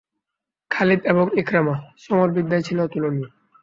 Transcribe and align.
খালিদ 0.71 1.01
এবং 1.05 1.25
ইকরামা 1.39 1.75
সমরবিদ্যায় 1.97 2.63
ছিল 2.63 2.77
অতুলনীয়। 2.81 3.29